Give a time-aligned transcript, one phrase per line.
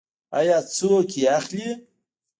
[0.39, 1.69] آیا څوک یې اخلي؟